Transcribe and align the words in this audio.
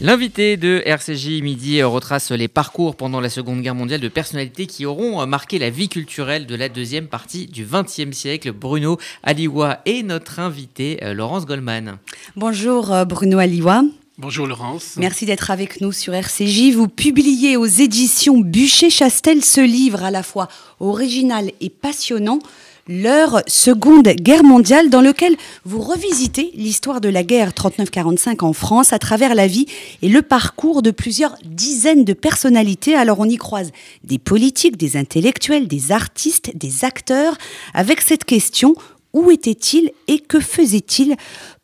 L'invité 0.00 0.56
de 0.56 0.82
RCJ 0.84 1.40
Midi 1.40 1.82
retrace 1.82 2.30
les 2.30 2.48
parcours 2.48 2.94
pendant 2.94 3.20
la 3.20 3.30
Seconde 3.30 3.62
Guerre 3.62 3.74
mondiale 3.74 4.00
de 4.00 4.08
personnalités 4.08 4.66
qui 4.66 4.84
auront 4.84 5.26
marqué 5.26 5.58
la 5.58 5.70
vie 5.70 5.88
culturelle 5.88 6.46
de 6.46 6.54
la 6.54 6.68
deuxième 6.68 7.06
partie 7.06 7.46
du 7.46 7.64
XXe 7.64 8.14
siècle. 8.14 8.52
Bruno 8.52 8.98
Aliwa 9.22 9.80
est 9.86 10.02
notre 10.02 10.40
invité, 10.40 10.98
euh, 11.02 11.14
Laurence 11.14 11.46
Goldman. 11.46 11.96
Bonjour 12.36 12.92
euh, 12.92 13.04
Bruno 13.06 13.38
Aliwa. 13.38 13.82
Bonjour 14.18 14.46
Laurence. 14.46 14.94
Merci 14.96 15.26
d'être 15.26 15.50
avec 15.50 15.80
nous 15.80 15.90
sur 15.90 16.14
RCJ. 16.14 16.72
Vous 16.74 16.86
publiez 16.86 17.56
aux 17.56 17.64
éditions 17.66 18.38
Bûcher-Chastel 18.38 19.42
ce 19.42 19.60
livre 19.60 20.04
à 20.04 20.10
la 20.10 20.22
fois 20.22 20.48
original 20.80 21.50
et 21.60 21.70
passionnant 21.70 22.40
leur 22.88 23.42
Seconde 23.46 24.08
Guerre 24.08 24.44
mondiale, 24.44 24.90
dans 24.90 25.00
lequel 25.00 25.36
vous 25.64 25.80
revisitez 25.80 26.50
l'histoire 26.54 27.00
de 27.00 27.08
la 27.08 27.22
guerre 27.22 27.50
39-45 27.50 28.44
en 28.44 28.52
France 28.52 28.92
à 28.92 28.98
travers 28.98 29.34
la 29.34 29.46
vie 29.46 29.66
et 30.02 30.08
le 30.08 30.22
parcours 30.22 30.82
de 30.82 30.90
plusieurs 30.90 31.36
dizaines 31.44 32.04
de 32.04 32.12
personnalités. 32.12 32.94
Alors 32.94 33.20
on 33.20 33.28
y 33.28 33.36
croise 33.36 33.72
des 34.02 34.18
politiques, 34.18 34.76
des 34.76 34.96
intellectuels, 34.96 35.68
des 35.68 35.92
artistes, 35.92 36.52
des 36.54 36.84
acteurs, 36.84 37.36
avec 37.72 38.00
cette 38.00 38.24
question 38.24 38.74
où 39.14 39.30
était-il 39.30 39.92
et 40.08 40.18
que 40.18 40.40
faisait-il 40.40 41.14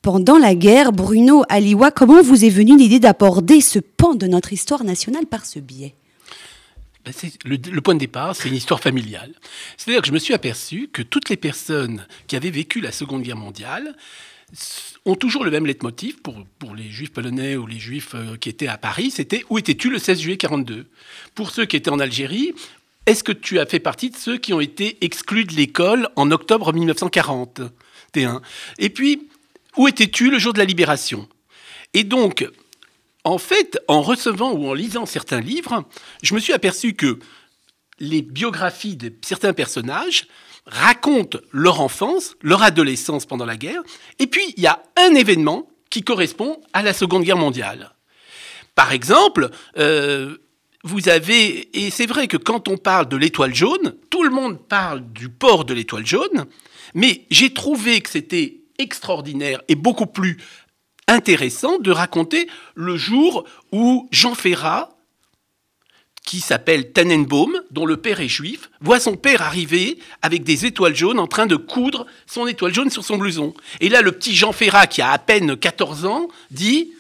pendant 0.03 0.39
la 0.39 0.55
guerre? 0.55 0.93
Bruno 0.93 1.43
Aliwa, 1.49 1.91
comment 1.91 2.23
vous 2.23 2.45
est 2.45 2.49
venue 2.51 2.79
l'idée 2.79 3.01
d'aborder 3.01 3.61
ce 3.61 3.81
pan 3.81 4.15
de 4.15 4.27
notre 4.27 4.53
histoire 4.53 4.85
nationale 4.85 5.27
par 5.27 5.45
ce 5.45 5.59
biais? 5.59 5.95
Ben, 7.05 7.13
le, 7.45 7.81
point 7.81 7.95
de 7.95 8.01
départ, 8.01 8.37
c'est 8.37 8.49
une 8.49 8.55
histoire 8.55 8.81
familiale. 8.81 9.33
C'est-à-dire 9.77 10.03
que 10.03 10.09
je 10.09 10.13
me 10.13 10.19
suis 10.19 10.35
aperçu 10.35 10.89
que 10.93 11.03
toutes 11.03 11.29
les 11.29 11.37
personnes 11.37 12.07
qui 12.27 12.37
avaient 12.37 12.51
vécu 12.51 12.81
la 12.81 12.93
Seconde 12.93 13.23
Guerre 13.23 13.37
mondiale 13.37 13.97
ont 15.07 15.15
toujours 15.15 15.45
le 15.45 15.51
même 15.51 15.67
leitmotiv 15.67 16.21
pour, 16.21 16.45
pour 16.59 16.75
les 16.75 16.91
juifs 16.91 17.13
polonais 17.13 17.57
ou 17.57 17.67
les 17.67 17.79
juifs 17.79 18.15
euh, 18.15 18.37
qui 18.37 18.49
étaient 18.49 18.67
à 18.67 18.77
Paris, 18.77 19.11
c'était 19.11 19.45
où 19.49 19.59
étais-tu 19.59 19.91
le 19.91 19.99
16 19.99 20.21
juillet 20.21 20.37
42 20.37 20.87
Pour 21.35 21.51
ceux 21.51 21.65
qui 21.67 21.77
étaient 21.77 21.91
en 21.91 22.01
Algérie, 22.01 22.53
est-ce 23.07 23.25
que 23.25 23.33
tu 23.33 23.59
as 23.59 23.67
fait 23.67 23.81
partie 23.81 24.11
de 24.11 24.17
ceux 24.17 24.37
qui 24.39 24.53
ont 24.53 24.61
été 24.61 24.99
exclus 25.01 25.45
de 25.45 25.55
l'école 25.55 26.09
en 26.17 26.31
octobre 26.31 26.73
1940 26.73 27.63
Et 28.79 28.91
puis, 28.91 29.29
où 29.77 29.89
étais-tu 29.89 30.31
le 30.31 30.39
jour 30.39 30.53
de 30.53 30.59
la 30.59 30.65
libération? 30.65 31.29
Et 31.95 32.05
donc, 32.05 32.47
en 33.25 33.39
fait, 33.39 33.79
en 33.89 34.03
recevant 34.03 34.53
ou 34.53 34.69
en 34.69 34.75
lisant 34.75 35.07
certains 35.07 35.41
livres, 35.41 35.85
je 36.23 36.35
me 36.35 36.41
suis 36.41 36.53
aperçu 36.53 36.95
que 36.95 37.19
les 37.99 38.23
biographies 38.23 38.97
de 38.97 39.13
certains 39.23 39.53
personnages 39.53 40.27
racontent 40.67 41.39
leur 41.53 41.81
enfance, 41.81 42.35
leur 42.43 42.63
adolescence 42.63 43.27
pendant 43.27 43.47
la 43.47 43.57
guerre, 43.57 43.83
et 44.19 44.27
puis 44.27 44.43
il 44.57 44.63
y 44.63 44.67
a 44.67 44.83
un 44.97 45.15
événement 45.15 45.69
qui 45.91 46.03
correspond 46.03 46.61
à 46.73 46.83
la 46.83 46.93
Seconde 46.93 47.25
Guerre 47.25 47.37
mondiale. 47.37 47.91
Par 48.75 48.93
exemple, 48.93 49.51
euh, 49.77 50.39
vous 50.85 51.09
avez, 51.09 51.77
et 51.79 51.91
c'est 51.91 52.07
vrai 52.07 52.29
que 52.29 52.37
quand 52.37 52.69
on 52.69 52.79
parle 52.79 53.09
de 53.09 53.17
l'étoile 53.17 53.55
jaune, 53.55 53.97
tout 54.09 54.23
le 54.23 54.31
monde 54.31 54.59
parle 54.67 55.03
du 55.13 55.29
port 55.29 55.65
de 55.65 55.75
l'étoile 55.75 56.07
jaune, 56.07 56.47
mais 56.95 57.27
j'ai 57.31 57.53
trouvé 57.53 58.01
que 58.01 58.09
c'était 58.09 58.61
extraordinaire 58.79 59.61
et 59.69 59.75
beaucoup 59.75 60.07
plus 60.07 60.39
intéressant 61.11 61.79
de 61.79 61.91
raconter 61.91 62.49
le 62.75 62.97
jour 62.97 63.45
où 63.73 64.09
Jean 64.13 64.35
Ferrat, 64.35 64.91
qui 66.25 66.41
s'appelle 66.41 66.93
Tannenbaum, 66.93 67.61
dont 67.71 67.87
le 67.87 67.97
père 67.97 68.21
est 68.21 68.29
juif, 68.29 68.71
voit 68.81 69.01
son 69.01 69.17
père 69.17 69.43
arriver 69.43 69.99
avec 70.23 70.45
des 70.45 70.67
étoiles 70.67 70.95
jaunes 70.95 71.19
en 71.19 71.27
train 71.27 71.47
de 71.47 71.57
coudre 71.57 72.07
son 72.27 72.47
étoile 72.47 72.75
jaune 72.75 72.91
sur 72.91 73.05
son 73.05 73.17
blouson. 73.17 73.55
Et 73.81 73.89
là, 73.89 74.03
le 74.03 74.13
petit 74.13 74.37
Jean 74.37 74.53
Ferrat, 74.53 74.87
qui 74.87 75.03
a 75.03 75.11
à 75.11 75.19
peine 75.19 75.57
14 75.57 76.07
ans, 76.07 76.29
dit 76.51 76.93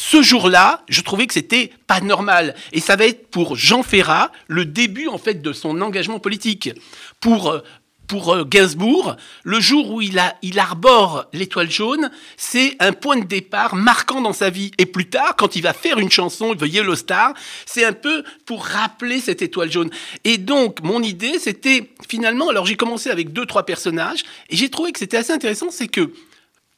ce 0.00 0.22
jour-là, 0.22 0.84
je 0.88 1.00
trouvais 1.00 1.26
que 1.26 1.34
c'était 1.34 1.72
pas 1.88 2.00
normal. 2.00 2.54
Et 2.70 2.78
ça 2.78 2.94
va 2.94 3.04
être 3.04 3.32
pour 3.32 3.56
Jean 3.56 3.82
Ferrat 3.82 4.30
le 4.46 4.64
début, 4.64 5.08
en 5.08 5.18
fait, 5.18 5.42
de 5.42 5.52
son 5.52 5.80
engagement 5.80 6.20
politique. 6.20 6.70
Pour 7.18 7.50
euh, 7.50 7.58
pour 8.08 8.34
euh, 8.34 8.44
Gainsbourg, 8.44 9.16
le 9.44 9.60
jour 9.60 9.90
où 9.90 10.00
il, 10.00 10.18
a, 10.18 10.34
il 10.42 10.58
arbore 10.58 11.26
l'étoile 11.32 11.70
jaune, 11.70 12.10
c'est 12.36 12.74
un 12.80 12.92
point 12.92 13.18
de 13.18 13.24
départ 13.24 13.76
marquant 13.76 14.20
dans 14.20 14.32
sa 14.32 14.50
vie. 14.50 14.72
Et 14.78 14.86
plus 14.86 15.08
tard, 15.08 15.36
quand 15.36 15.54
il 15.54 15.62
va 15.62 15.74
faire 15.74 15.98
une 15.98 16.10
chanson, 16.10 16.54
The 16.56 16.66
Yellow 16.66 16.96
Star, 16.96 17.34
c'est 17.66 17.84
un 17.84 17.92
peu 17.92 18.24
pour 18.46 18.64
rappeler 18.64 19.20
cette 19.20 19.42
étoile 19.42 19.70
jaune. 19.70 19.90
Et 20.24 20.38
donc, 20.38 20.80
mon 20.82 21.02
idée, 21.02 21.38
c'était 21.38 21.90
finalement, 22.08 22.48
alors 22.48 22.66
j'ai 22.66 22.76
commencé 22.76 23.10
avec 23.10 23.32
deux, 23.32 23.46
trois 23.46 23.64
personnages, 23.64 24.24
et 24.48 24.56
j'ai 24.56 24.70
trouvé 24.70 24.90
que 24.90 24.98
c'était 24.98 25.18
assez 25.18 25.32
intéressant, 25.32 25.70
c'est 25.70 25.88
que 25.88 26.12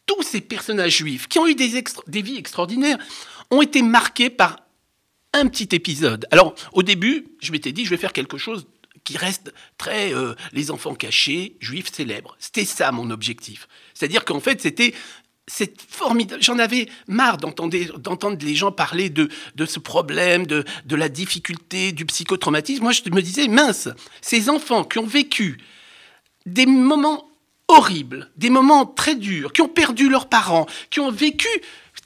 tous 0.06 0.22
ces 0.22 0.40
personnages 0.40 0.96
juifs 0.96 1.28
qui 1.28 1.38
ont 1.38 1.46
eu 1.46 1.54
des, 1.54 1.82
des 2.08 2.22
vies 2.22 2.36
extraordinaires 2.36 2.98
ont 3.52 3.62
été 3.62 3.82
marqués 3.82 4.30
par 4.30 4.56
un 5.32 5.46
petit 5.46 5.68
épisode. 5.76 6.26
Alors, 6.32 6.56
au 6.72 6.82
début, 6.82 7.28
je 7.40 7.52
m'étais 7.52 7.70
dit, 7.70 7.84
je 7.84 7.90
vais 7.90 7.96
faire 7.96 8.12
quelque 8.12 8.36
chose 8.36 8.66
qui 9.04 9.16
reste 9.16 9.52
très 9.78 10.14
euh, 10.14 10.34
les 10.52 10.70
enfants 10.70 10.94
cachés, 10.94 11.56
juifs 11.60 11.92
célèbres. 11.92 12.36
C'était 12.38 12.64
ça 12.64 12.92
mon 12.92 13.10
objectif. 13.10 13.68
C'est-à-dire 13.94 14.24
qu'en 14.24 14.40
fait, 14.40 14.60
c'était 14.60 14.94
c'est 15.46 15.80
formidable. 15.80 16.42
J'en 16.42 16.58
avais 16.58 16.88
marre 17.08 17.36
d'entendre 17.36 18.38
les 18.40 18.54
gens 18.54 18.70
parler 18.70 19.10
de, 19.10 19.28
de 19.56 19.66
ce 19.66 19.80
problème, 19.80 20.46
de, 20.46 20.64
de 20.84 20.96
la 20.96 21.08
difficulté, 21.08 21.92
du 21.92 22.06
psychotraumatisme. 22.06 22.84
Moi, 22.84 22.92
je 22.92 23.02
me 23.10 23.20
disais, 23.20 23.48
mince, 23.48 23.88
ces 24.20 24.48
enfants 24.48 24.84
qui 24.84 24.98
ont 24.98 25.06
vécu 25.06 25.58
des 26.46 26.66
moments 26.66 27.28
horribles, 27.68 28.30
des 28.36 28.50
moments 28.50 28.86
très 28.86 29.16
durs, 29.16 29.52
qui 29.52 29.60
ont 29.60 29.68
perdu 29.68 30.08
leurs 30.08 30.28
parents, 30.28 30.66
qui 30.90 31.00
ont 31.00 31.10
vécu 31.10 31.48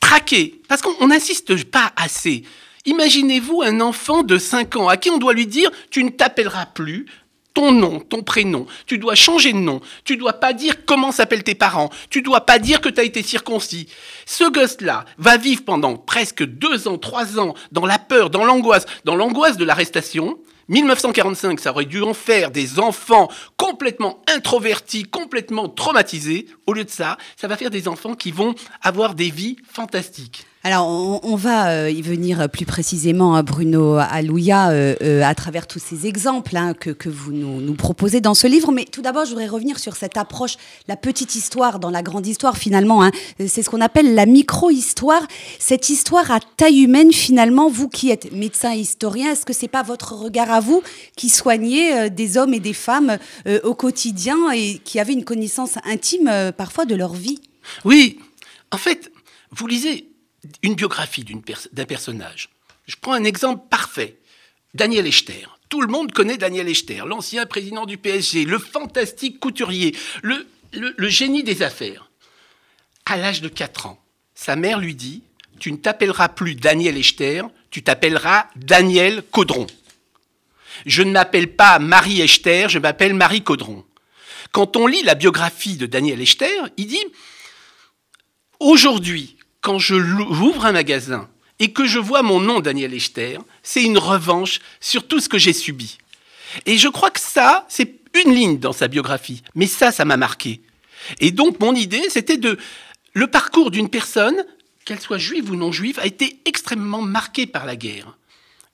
traqués, 0.01 0.61
parce 0.69 0.83
qu'on 0.83 1.09
n'insiste 1.09 1.65
pas 1.65 1.93
assez 1.97 2.45
Imaginez-vous 2.87 3.63
un 3.63 3.81
enfant 3.81 4.23
de 4.23 4.39
5 4.39 4.77
ans 4.77 4.89
à 4.89 4.97
qui 4.97 5.11
on 5.11 5.19
doit 5.19 5.33
lui 5.33 5.47
dire 5.47 5.71
tu 5.91 6.05
ne 6.05 6.11
t'appelleras 6.11 6.67
plus 6.67 7.07
ton 7.55 7.71
nom, 7.71 8.01
ton 8.01 8.23
prénom. 8.23 8.67
Tu 8.87 8.99
dois 8.99 9.15
changer 9.15 9.53
de 9.53 9.59
nom. 9.59 9.81
Tu 10.05 10.17
dois 10.17 10.35
pas 10.35 10.53
dire 10.53 10.85
comment 10.85 11.13
s'appellent 11.13 11.45
tes 11.45 11.55
parents. 11.55 11.89
Tu 12.11 12.21
dois 12.21 12.43
pas 12.43 12.59
dire 12.59 12.81
que 12.81 12.89
tu 12.89 13.01
as 13.01 13.05
été 13.05 13.23
circoncis. 13.23 13.89
Ce 14.27 14.51
gosse-là 14.51 15.05
va 15.19 15.37
vivre 15.37 15.63
pendant 15.65 15.97
presque 15.97 16.45
2 16.45 16.89
ans, 16.89 16.99
3 16.99 17.39
ans 17.39 17.55
dans 17.71 17.87
la 17.87 17.99
peur, 17.99 18.29
dans 18.29 18.45
l'angoisse, 18.45 18.87
dans 19.05 19.15
l'angoisse 19.15 19.57
de 19.57 19.65
l'arrestation. 19.65 20.37
1945, 20.69 21.61
ça 21.61 21.71
aurait 21.71 21.85
dû 21.85 22.03
en 22.03 22.15
faire 22.15 22.51
des 22.51 22.81
enfants 22.81 23.31
complètement 23.57 24.23
introvertis, 24.35 25.05
complètement 25.05 25.69
traumatisés. 25.69 26.47
Au 26.67 26.73
lieu 26.73 26.85
de 26.85 26.91
ça, 26.91 27.19
ça 27.37 27.47
va 27.47 27.57
faire 27.57 27.71
des 27.71 27.87
enfants 27.87 28.15
qui 28.15 28.33
vont 28.33 28.55
avoir 28.83 29.15
des 29.15 29.31
vies 29.31 29.57
fantastiques. 29.71 30.47
Alors, 30.67 30.89
on, 30.89 31.37
va 31.37 31.69
euh, 31.73 31.91
y 31.91 32.01
venir 32.01 32.49
plus 32.49 32.65
précisément, 32.65 33.35
à 33.35 33.43
Bruno 33.43 33.97
Alouya, 33.99 34.71
euh, 34.71 34.95
euh, 35.03 35.23
à 35.23 35.35
travers 35.35 35.67
tous 35.67 35.79
ces 35.79 36.07
exemples 36.07 36.57
hein, 36.57 36.73
que, 36.73 37.11
vous 37.11 37.33
nous, 37.33 37.75
proposez 37.75 38.23
dans 38.23 38.33
ce 38.33 38.47
livre. 38.47 38.73
Mais 38.73 38.87
tout 38.87 39.03
d'abord, 39.03 39.27
je 39.27 39.33
voudrais 39.33 39.47
revenir 39.47 39.79
sur 39.79 39.95
cette 39.95 40.17
approche, 40.17 40.57
la 40.89 40.97
petite 40.97 41.35
histoire 41.35 41.79
dans 41.81 41.91
la 41.91 42.03
grande 42.03 42.27
histoire, 42.27 42.57
finalement. 42.57 43.05
Hein. 43.05 43.11
C'est 43.47 43.63
ce 43.63 43.69
qu'on 43.69 43.83
appelle 43.83 44.15
la 44.15 44.25
micro-histoire. 44.25 45.27
Cette 45.59 45.91
histoire 45.91 46.31
à 46.31 46.41
taille 46.41 46.81
humaine, 46.81 47.13
finalement, 47.13 47.69
vous 47.69 47.91
qui 47.91 48.09
êtes 48.09 48.33
médecin 48.33 48.73
et 48.73 48.79
historien, 48.79 49.33
est-ce 49.33 49.45
que 49.45 49.53
c'est 49.53 49.69
pas 49.69 49.83
votre 49.83 50.15
regard 50.15 50.51
à 50.51 50.61
vous 50.61 50.83
qui 51.15 51.29
soignez 51.29 52.09
des 52.09 52.39
hommes 52.39 52.55
et 52.55 52.61
des 52.61 52.73
femmes 52.73 53.19
au 53.65 53.75
quotidien 53.75 54.51
et 54.55 54.79
qui 54.83 54.99
avez 54.99 55.13
une 55.13 55.25
connaissance 55.25 55.73
intime 55.85 56.33
parfois 56.57 56.87
de 56.87 56.95
leur 56.95 57.13
vie? 57.13 57.43
Oui, 57.85 58.19
en 58.73 58.79
fait, 58.79 59.13
vous 59.51 59.67
lisez 59.67 60.14
une 60.63 60.75
biographie 60.75 61.25
d'un 61.25 61.85
personnage. 61.85 62.51
Je 62.87 62.97
prends 63.01 63.13
un 63.13 63.25
exemple 63.25 63.65
parfait. 63.71 64.19
Daniel 64.75 65.07
Echter. 65.07 65.47
Tout 65.69 65.81
le 65.81 65.89
monde 65.89 66.13
connaît 66.13 66.37
Daniel 66.37 66.69
Echter, 66.69 67.03
l'ancien 67.07 67.47
président 67.47 67.87
du 67.87 67.97
PSG, 67.97 68.45
le 68.45 68.59
fantastique 68.59 69.41
couturier, 69.41 69.97
le, 70.23 70.47
le 70.73 71.09
génie 71.09 71.45
des 71.45 71.63
affaires. 71.63 72.11
À 73.07 73.17
l'âge 73.17 73.41
de 73.41 73.49
4 73.49 73.87
ans, 73.87 74.03
sa 74.35 74.57
mère 74.57 74.79
lui 74.79 74.95
dit 74.95 75.23
Tu 75.61 75.73
ne 75.73 75.77
t'appelleras 75.77 76.29
plus 76.29 76.55
Daniel 76.55 76.97
Echter, 76.97 77.43
tu 77.71 77.83
t'appelleras 77.83 78.49
Daniel 78.57 79.23
Caudron. 79.31 79.67
Je 80.87 81.03
ne 81.03 81.13
m'appelle 81.13 81.55
pas 81.55 81.79
Marie 81.79 82.21
Echter, 82.21 82.67
je 82.69 82.79
m'appelle 82.79 83.15
Marie 83.15 83.43
Caudron. 83.43 83.85
Quand 84.53 84.77
on 84.77 84.87
lit 84.87 85.03
la 85.03 85.15
biographie 85.15 85.77
de 85.77 85.87
Daniel 85.87 86.21
Echter, 86.21 86.61
il 86.77 86.87
dit 86.87 87.05
Aujourd'hui, 88.61 89.37
quand 89.65 89.79
je 89.79 89.99
j'ouvre 89.99 90.67
un 90.67 90.73
magasin 90.73 91.27
et 91.59 91.73
que 91.73 91.87
je 91.87 91.99
vois 91.99 92.23
mon 92.23 92.39
nom 92.39 92.61
Daniel 92.61 92.93
Echter, 92.93 93.39
c'est 93.63 93.83
une 93.83 93.97
revanche 93.97 94.61
sur 94.79 95.09
tout 95.09 95.21
ce 95.21 95.29
que 95.31 95.39
j'ai 95.39 95.55
subi. 95.55 95.97
Et 96.67 96.77
je 96.77 96.89
crois 96.89 97.11
que 97.11 97.19
ça, 97.19 97.65
c'est 97.71 97.95
une 98.23 98.35
ligne 98.35 98.59
dans 98.59 98.75
sa 98.75 98.89
biographie, 98.89 99.43
mais 99.55 99.67
ça, 99.67 99.91
ça 99.91 100.05
m'a 100.05 100.19
marqué. 100.19 100.61
Et 101.19 101.31
donc 101.31 101.61
mon 101.61 101.75
idée, 101.75 102.03
c'était 102.11 102.37
de... 102.37 102.59
Le 103.15 103.27
parcours 103.27 103.71
d'une 103.71 103.89
personne, 103.89 104.45
qu'elle 104.85 105.01
soit 105.01 105.19
juive 105.19 105.51
ou 105.51 105.57
non 105.57 105.73
juive, 105.73 105.99
a 105.99 106.07
été 106.07 106.41
extrêmement 106.45 107.01
marqué 107.01 107.47
par 107.47 107.65
la 107.65 107.77
guerre. 107.77 108.19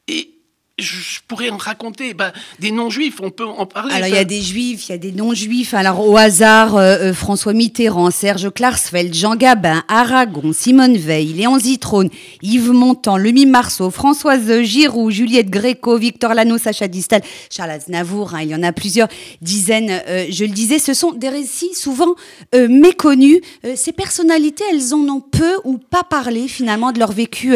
Et 0.09 0.40
je 0.81 1.21
pourrais 1.29 1.51
en 1.51 1.57
raconter. 1.57 2.15
Bah, 2.15 2.33
des 2.59 2.71
non-juifs, 2.71 3.21
on 3.23 3.31
peut 3.31 3.47
en 3.47 3.67
parler. 3.67 3.95
Alors, 3.95 4.09
il 4.09 4.15
y 4.15 4.19
a 4.19 4.25
des 4.25 4.41
juifs, 4.41 4.89
il 4.89 4.93
y 4.93 4.95
a 4.95 4.99
des 4.99 5.13
non-juifs. 5.13 5.75
Alors, 5.75 6.07
au 6.07 6.17
hasard, 6.17 6.77
euh, 6.77 6.97
euh, 6.99 7.15
François 7.15 7.53
Mitterrand, 7.53 8.11
Serge 8.11 8.51
Klarsfeld, 8.51 9.15
Jean 9.15 9.37
Gabin, 9.37 9.83
Aragon, 9.89 10.53
Simone 10.53 10.97
Veil, 10.97 11.33
Léon 11.35 11.59
Zitrone, 11.59 12.11
Yves 12.43 12.73
Montand, 12.73 13.17
Lemie 13.17 13.47
Marceau, 13.47 13.91
Françoise 13.91 14.63
Giroud, 14.63 15.11
Juliette 15.11 15.51
Gréco, 15.51 15.97
Victor 15.97 16.35
Lano, 16.35 16.59
Sacha 16.59 16.89
Distel, 16.89 17.23
Charles 17.51 17.71
Aznavour, 17.71 18.35
hein, 18.35 18.41
il 18.43 18.49
y 18.49 18.55
en 18.55 18.63
a 18.63 18.73
plusieurs 18.73 19.09
dizaines, 19.41 19.91
euh, 20.09 20.27
je 20.31 20.45
le 20.45 20.51
disais. 20.51 20.79
Ce 20.79 20.95
sont 20.95 21.13
des 21.13 21.29
récits 21.29 21.75
souvent 21.75 22.15
méconnus. 22.53 23.41
ces 23.75 23.93
personnalités, 23.93 24.65
elles 24.71 24.95
en 24.95 25.09
ont 25.09 25.21
peu 25.21 25.57
ou 25.65 25.79
pas 25.79 26.03
parlé 26.03 26.49
finalement 26.49 26.93
de 26.93 26.99
leur 26.99 27.13
vécu 27.13 27.55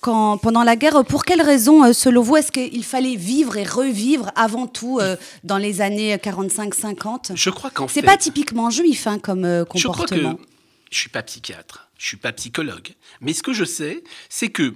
quand, 0.00 0.38
pendant 0.38 0.62
la 0.62 0.76
guerre. 0.76 1.04
Pour 1.04 1.24
quelles 1.24 1.42
raisons, 1.42 1.84
euh, 1.84 1.92
selon 1.92 2.22
vous, 2.22 2.36
est-ce 2.36 2.52
qu'il 2.52 2.84
fallait 2.84 3.16
vivre 3.16 3.56
et 3.56 3.64
revivre 3.64 4.30
avant 4.36 4.66
tout 4.66 4.98
euh, 5.00 5.16
dans 5.44 5.58
les 5.58 5.80
années 5.80 6.16
45-50 6.16 7.32
Je 7.34 7.50
crois 7.50 7.70
qu'en 7.70 7.88
C'est 7.88 8.02
pas 8.02 8.16
typiquement 8.16 8.70
juif 8.70 9.06
hein, 9.06 9.18
comme 9.18 9.64
comportement. 9.68 9.74
Je 9.74 9.88
crois 9.88 10.06
que 10.06 10.42
je 10.90 10.98
suis 10.98 11.10
pas 11.10 11.22
psychiatre, 11.22 11.88
je 11.98 12.06
suis 12.06 12.16
pas 12.16 12.32
psychologue, 12.32 12.94
mais 13.20 13.32
ce 13.32 13.42
que 13.42 13.52
je 13.52 13.64
sais, 13.64 14.02
c'est 14.28 14.48
que 14.48 14.74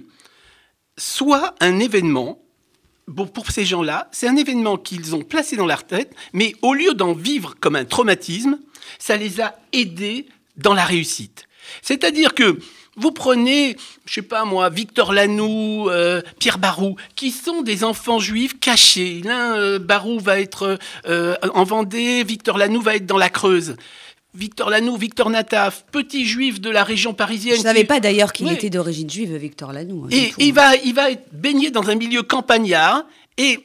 soit 0.97 1.55
un 1.59 1.79
événement 1.79 2.39
Bon, 3.07 3.27
pour 3.27 3.51
ces 3.51 3.65
gens-là, 3.65 4.07
c'est 4.13 4.29
un 4.29 4.37
événement 4.37 4.77
qu'ils 4.77 5.13
ont 5.13 5.23
placé 5.23 5.57
dans 5.57 5.65
leur 5.65 5.83
tête, 5.85 6.15
mais 6.31 6.55
au 6.61 6.73
lieu 6.73 6.93
d'en 6.93 7.11
vivre 7.11 7.55
comme 7.59 7.75
un 7.75 7.83
traumatisme, 7.83 8.59
ça 8.97 9.17
les 9.17 9.41
a 9.41 9.59
aidés 9.73 10.27
dans 10.55 10.73
la 10.73 10.85
réussite. 10.85 11.47
C'est-à-dire 11.81 12.33
que 12.33 12.59
vous 12.95 13.11
prenez, 13.11 13.75
je 14.05 14.13
sais 14.13 14.21
pas 14.21 14.45
moi, 14.45 14.69
Victor 14.69 15.13
Lanoux, 15.13 15.89
euh, 15.89 16.21
Pierre 16.39 16.59
Barou, 16.59 16.95
qui 17.15 17.31
sont 17.31 17.61
des 17.61 17.83
enfants 17.83 18.19
juifs 18.19 18.59
cachés. 18.59 19.21
L'un, 19.23 19.57
euh, 19.57 19.79
Barou 19.79 20.19
va 20.19 20.39
être 20.39 20.77
euh, 21.07 21.35
en 21.53 21.63
Vendée, 21.63 22.23
Victor 22.23 22.57
Lanoux 22.57 22.81
va 22.81 22.95
être 22.95 23.05
dans 23.05 23.17
la 23.17 23.29
Creuse. 23.29 23.75
Victor 24.35 24.69
Lanoux, 24.69 24.97
Victor 24.97 25.29
Nataf, 25.29 25.85
petit 25.91 26.25
juif 26.25 26.59
de 26.59 26.69
la 26.69 26.83
région 26.83 27.13
parisienne. 27.13 27.55
Je 27.55 27.61
ne 27.61 27.65
savais 27.65 27.83
pas 27.83 27.99
d'ailleurs 27.99 28.33
qu'il 28.33 28.51
était 28.51 28.71
d'origine 28.71 29.09
juive, 29.09 29.35
Victor 29.35 29.71
Lanoux. 29.73 30.05
Hein, 30.05 30.09
et 30.11 30.33
il, 30.39 30.53
va, 30.53 30.75
il 30.75 30.93
va 30.95 31.11
être 31.11 31.27
baigné 31.31 31.69
dans 31.69 31.89
un 31.89 31.95
milieu 31.95 32.23
campagnard 32.23 33.05
et 33.37 33.59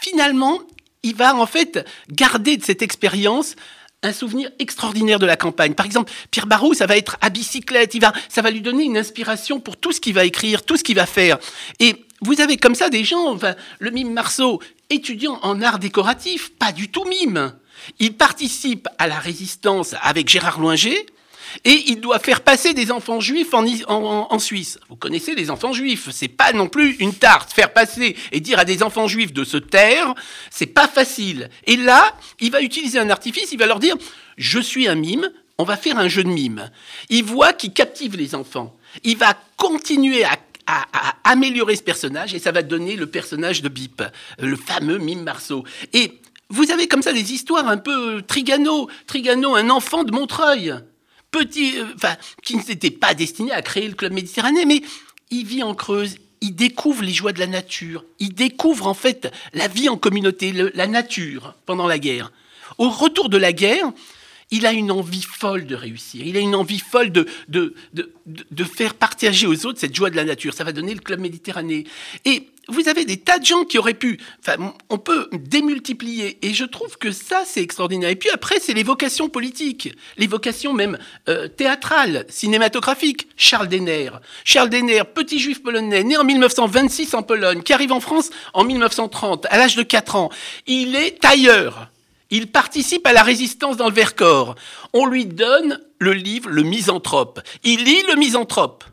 finalement, 0.00 0.60
il 1.02 1.14
va 1.14 1.36
en 1.36 1.46
fait 1.46 1.86
garder 2.10 2.56
de 2.56 2.64
cette 2.64 2.80
expérience 2.80 3.54
un 4.04 4.12
souvenir 4.12 4.50
extraordinaire 4.58 5.18
de 5.18 5.26
la 5.26 5.36
campagne. 5.36 5.74
Par 5.74 5.86
exemple, 5.86 6.12
Pierre 6.30 6.46
Barou, 6.46 6.74
ça 6.74 6.86
va 6.86 6.96
être 6.96 7.16
à 7.20 7.30
bicyclette, 7.30 7.94
il 7.94 8.00
va, 8.00 8.12
ça 8.28 8.42
va 8.42 8.50
lui 8.50 8.60
donner 8.60 8.84
une 8.84 8.96
inspiration 8.96 9.60
pour 9.60 9.76
tout 9.76 9.92
ce 9.92 10.00
qu'il 10.00 10.14
va 10.14 10.24
écrire, 10.24 10.62
tout 10.62 10.76
ce 10.76 10.84
qu'il 10.84 10.96
va 10.96 11.06
faire. 11.06 11.38
Et 11.80 12.04
vous 12.20 12.40
avez 12.40 12.56
comme 12.56 12.74
ça 12.74 12.90
des 12.90 13.04
gens, 13.04 13.38
le 13.78 13.90
mime 13.90 14.12
Marceau, 14.12 14.60
étudiant 14.90 15.38
en 15.42 15.60
art 15.62 15.78
décoratif, 15.78 16.52
pas 16.58 16.72
du 16.72 16.88
tout 16.90 17.04
mime. 17.04 17.54
Il 17.98 18.14
participe 18.14 18.88
à 18.98 19.06
la 19.08 19.18
résistance 19.18 19.94
avec 20.02 20.28
Gérard 20.28 20.60
Loinger, 20.60 21.06
et 21.64 21.84
il 21.86 22.00
doit 22.00 22.18
faire 22.18 22.40
passer 22.40 22.74
des 22.74 22.90
enfants 22.90 23.20
juifs 23.20 23.54
en, 23.54 24.38
Suisse. 24.38 24.78
Vous 24.88 24.96
connaissez 24.96 25.34
les 25.34 25.50
enfants 25.50 25.72
juifs, 25.72 26.08
c'est 26.10 26.28
pas 26.28 26.52
non 26.52 26.66
plus 26.66 26.96
une 26.96 27.14
tarte. 27.14 27.52
Faire 27.52 27.72
passer 27.72 28.16
et 28.32 28.40
dire 28.40 28.58
à 28.58 28.64
des 28.64 28.82
enfants 28.82 29.06
juifs 29.08 29.32
de 29.32 29.44
se 29.44 29.56
taire, 29.56 30.14
c'est 30.50 30.66
pas 30.66 30.88
facile. 30.88 31.48
Et 31.66 31.76
là, 31.76 32.16
il 32.40 32.50
va 32.50 32.60
utiliser 32.60 32.98
un 32.98 33.10
artifice, 33.10 33.52
il 33.52 33.58
va 33.58 33.66
leur 33.66 33.78
dire 33.78 33.96
Je 34.36 34.58
suis 34.58 34.88
un 34.88 34.96
mime, 34.96 35.30
on 35.58 35.64
va 35.64 35.76
faire 35.76 35.98
un 35.98 36.08
jeu 36.08 36.24
de 36.24 36.28
mime. 36.28 36.70
Il 37.08 37.24
voit 37.24 37.52
qu'il 37.52 37.72
captive 37.72 38.16
les 38.16 38.34
enfants. 38.34 38.76
Il 39.02 39.16
va 39.16 39.34
continuer 39.56 40.24
à 40.24 40.38
améliorer 41.24 41.76
ce 41.76 41.82
personnage 41.82 42.34
et 42.34 42.38
ça 42.38 42.52
va 42.52 42.62
donner 42.62 42.96
le 42.96 43.06
personnage 43.06 43.62
de 43.62 43.68
Bip, 43.68 44.02
le 44.38 44.56
fameux 44.56 44.98
mime 44.98 45.22
Marceau. 45.22 45.64
Et 45.92 46.20
vous 46.48 46.70
avez 46.70 46.88
comme 46.88 47.02
ça 47.02 47.12
des 47.12 47.32
histoires 47.32 47.68
un 47.68 47.76
peu 47.76 48.22
Trigano, 48.22 48.88
Trigano, 49.06 49.54
un 49.54 49.70
enfant 49.70 50.04
de 50.04 50.12
Montreuil 50.12 50.74
petit, 51.34 51.78
euh, 51.78 51.86
enfin, 51.96 52.16
qui 52.42 52.56
ne 52.56 52.62
s'était 52.62 52.90
pas 52.90 53.14
destiné 53.14 53.52
à 53.52 53.60
créer 53.60 53.88
le 53.88 53.94
club 53.94 54.12
méditerranéen, 54.12 54.66
mais 54.66 54.82
il 55.30 55.44
vit 55.44 55.62
en 55.62 55.74
Creuse, 55.74 56.16
il 56.40 56.54
découvre 56.54 57.02
les 57.02 57.12
joies 57.12 57.32
de 57.32 57.40
la 57.40 57.46
nature, 57.46 58.04
il 58.20 58.34
découvre 58.34 58.86
en 58.86 58.94
fait 58.94 59.32
la 59.52 59.66
vie 59.66 59.88
en 59.88 59.96
communauté, 59.96 60.52
la 60.52 60.86
nature 60.86 61.54
pendant 61.66 61.88
la 61.88 61.98
guerre. 61.98 62.30
Au 62.78 62.88
retour 62.88 63.28
de 63.28 63.36
la 63.36 63.52
guerre, 63.52 63.92
il 64.50 64.66
a 64.66 64.72
une 64.72 64.90
envie 64.90 65.22
folle 65.22 65.66
de 65.66 65.74
réussir, 65.74 66.26
il 66.26 66.36
a 66.36 66.40
une 66.40 66.54
envie 66.54 66.78
folle 66.78 67.10
de, 67.10 67.26
de, 67.48 67.74
de, 67.92 68.12
de 68.26 68.64
faire 68.64 68.94
partager 68.94 69.46
aux 69.46 69.66
autres 69.66 69.80
cette 69.80 69.94
joie 69.94 70.10
de 70.10 70.16
la 70.16 70.24
nature. 70.24 70.54
Ça 70.54 70.64
va 70.64 70.72
donner 70.72 70.94
le 70.94 71.00
club 71.00 71.20
méditerranéen. 71.20 71.82
Et 72.24 72.48
vous 72.68 72.88
avez 72.88 73.04
des 73.04 73.18
tas 73.18 73.38
de 73.38 73.44
gens 73.44 73.64
qui 73.64 73.78
auraient 73.78 73.94
pu. 73.94 74.18
Enfin, 74.40 74.74
on 74.88 74.98
peut 74.98 75.28
démultiplier. 75.32 76.38
Et 76.42 76.54
je 76.54 76.64
trouve 76.64 76.96
que 76.98 77.12
ça, 77.12 77.42
c'est 77.44 77.62
extraordinaire. 77.62 78.10
Et 78.10 78.16
puis 78.16 78.30
après, 78.30 78.58
c'est 78.60 78.72
les 78.72 78.82
vocations 78.82 79.28
politiques, 79.28 79.92
les 80.16 80.26
vocations 80.26 80.72
même 80.72 80.98
euh, 81.28 81.48
théâtrales, 81.48 82.24
cinématographiques. 82.28 83.28
Charles 83.36 83.68
Denner. 83.68 84.10
Charles 84.44 84.70
Denner, 84.70 85.02
petit 85.04 85.38
juif 85.38 85.62
polonais, 85.62 86.04
né 86.04 86.16
en 86.16 86.24
1926 86.24 87.14
en 87.14 87.22
Pologne, 87.22 87.62
qui 87.62 87.72
arrive 87.72 87.92
en 87.92 88.00
France 88.00 88.30
en 88.54 88.64
1930, 88.64 89.46
à 89.50 89.58
l'âge 89.58 89.76
de 89.76 89.82
4 89.82 90.16
ans. 90.16 90.30
Il 90.66 90.96
est 90.96 91.20
tailleur. 91.20 91.90
Il 92.34 92.48
participe 92.48 93.06
à 93.06 93.12
la 93.12 93.22
résistance 93.22 93.76
dans 93.76 93.88
le 93.88 93.94
Vercors. 93.94 94.56
On 94.92 95.06
lui 95.06 95.24
donne 95.24 95.80
le 96.00 96.12
livre 96.12 96.50
Le 96.50 96.64
Misanthrope. 96.64 97.40
Il 97.62 97.84
lit 97.84 98.02
Le 98.08 98.16
Misanthrope 98.16 98.84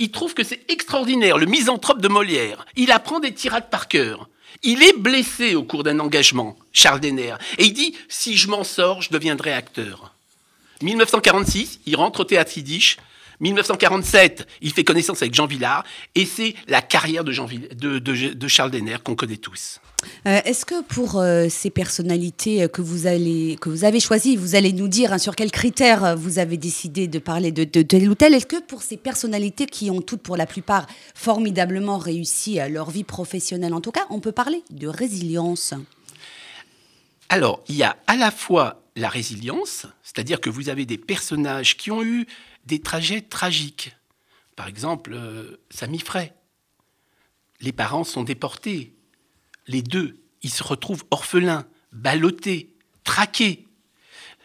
il 0.00 0.10
trouve 0.10 0.32
que 0.34 0.42
c'est 0.42 0.62
extraordinaire, 0.70 1.36
le 1.36 1.44
misanthrope 1.46 2.00
de 2.00 2.08
Molière. 2.08 2.64
Il 2.74 2.90
apprend 2.90 3.20
des 3.20 3.34
tirades 3.34 3.68
par 3.68 3.86
cœur. 3.86 4.28
Il 4.62 4.82
est 4.82 4.98
blessé 4.98 5.54
au 5.54 5.62
cours 5.62 5.84
d'un 5.84 6.00
engagement, 6.00 6.56
Charles 6.72 7.00
Denner, 7.00 7.34
et 7.58 7.66
il 7.66 7.74
dit 7.74 7.94
si 8.08 8.36
je 8.36 8.48
m'en 8.48 8.64
sors, 8.64 9.02
je 9.02 9.10
deviendrai 9.10 9.52
acteur. 9.52 10.14
1946, 10.82 11.80
il 11.84 11.96
rentre 11.96 12.20
au 12.20 12.24
théâtre 12.24 12.56
yiddish. 12.56 12.96
1947, 13.40 14.46
il 14.60 14.72
fait 14.72 14.84
connaissance 14.84 15.22
avec 15.22 15.34
Jean 15.34 15.46
Villard, 15.46 15.84
et 16.14 16.26
c'est 16.26 16.54
la 16.68 16.82
carrière 16.82 17.24
de, 17.24 17.32
Jean 17.32 17.46
de 17.46 18.48
Charles 18.48 18.70
Denner 18.70 18.96
qu'on 19.02 19.14
connaît 19.14 19.36
tous. 19.36 19.80
Euh, 20.26 20.40
est-ce 20.44 20.64
que 20.64 20.82
pour 20.82 21.18
euh, 21.18 21.48
ces 21.48 21.70
personnalités 21.70 22.68
que 22.68 22.82
vous, 22.82 23.06
allez, 23.06 23.56
que 23.60 23.68
vous 23.68 23.84
avez 23.84 24.00
choisies, 24.00 24.36
vous 24.36 24.54
allez 24.54 24.72
nous 24.72 24.88
dire 24.88 25.12
hein, 25.12 25.18
sur 25.18 25.36
quels 25.36 25.50
critères 25.50 26.04
euh, 26.04 26.14
vous 26.14 26.38
avez 26.38 26.56
décidé 26.56 27.06
de 27.06 27.18
parler 27.18 27.52
de, 27.52 27.64
de, 27.64 27.82
tel 27.82 28.08
ou 28.08 28.14
tel, 28.14 28.34
est-ce 28.34 28.46
que 28.46 28.60
pour 28.60 28.82
ces 28.82 28.96
personnalités 28.96 29.66
qui 29.66 29.90
ont 29.90 30.00
toutes 30.00 30.22
pour 30.22 30.36
la 30.36 30.46
plupart 30.46 30.86
formidablement 31.14 31.98
réussi 31.98 32.58
leur 32.70 32.90
vie 32.90 33.04
professionnelle 33.04 33.74
en 33.74 33.80
tout 33.80 33.92
cas, 33.92 34.06
on 34.10 34.20
peut 34.20 34.32
parler 34.32 34.62
de 34.70 34.88
résilience? 34.88 35.74
Alors, 37.28 37.62
il 37.68 37.76
y 37.76 37.82
a 37.82 37.96
à 38.06 38.16
la 38.16 38.30
fois 38.30 38.82
la 38.96 39.08
résilience, 39.08 39.86
c'est-à-dire 40.02 40.40
que 40.40 40.50
vous 40.50 40.68
avez 40.68 40.84
des 40.84 40.98
personnages 40.98 41.76
qui 41.76 41.90
ont 41.90 42.02
eu 42.02 42.26
des 42.70 42.80
trajets 42.80 43.20
tragiques. 43.20 43.96
Par 44.56 44.68
exemple, 44.68 45.16
Samy 45.70 45.98
Frey. 45.98 46.32
Les 47.60 47.72
parents 47.72 48.04
sont 48.04 48.22
déportés 48.22 48.94
les 49.66 49.82
deux, 49.82 50.16
ils 50.42 50.50
se 50.50 50.62
retrouvent 50.62 51.04
orphelins, 51.10 51.66
ballottés, 51.92 52.74
traqués. 53.04 53.66